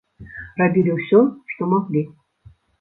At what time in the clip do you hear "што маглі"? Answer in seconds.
1.53-2.05